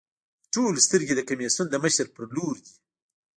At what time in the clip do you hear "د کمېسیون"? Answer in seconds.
1.15-1.67